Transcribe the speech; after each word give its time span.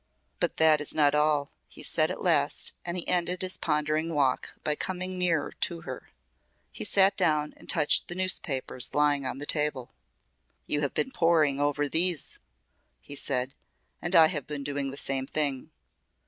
"But 0.39 0.57
that 0.57 0.81
is 0.81 0.95
not 0.95 1.13
all," 1.13 1.51
he 1.67 1.83
said 1.83 2.09
at 2.09 2.23
last 2.23 2.73
and 2.83 2.97
he 2.97 3.07
ended 3.07 3.43
his 3.43 3.55
pondering 3.55 4.15
walk 4.15 4.49
by 4.63 4.73
coming 4.73 5.15
nearer 5.15 5.51
to 5.61 5.81
her. 5.81 6.09
He 6.71 6.83
sat 6.83 7.15
down 7.15 7.53
and 7.55 7.69
touched 7.69 8.07
the 8.07 8.15
newspapers 8.15 8.95
lying 8.95 9.27
on 9.27 9.37
the 9.37 9.45
table. 9.45 9.91
"You 10.65 10.81
have 10.81 10.95
been 10.95 11.11
poring 11.11 11.59
over 11.59 11.87
these," 11.87 12.39
he 12.99 13.13
said, 13.13 13.53
"and 14.01 14.15
I 14.15 14.29
have 14.29 14.47
been 14.47 14.63
doing 14.63 14.89
the 14.89 14.97
same 14.97 15.27
thing. 15.27 15.69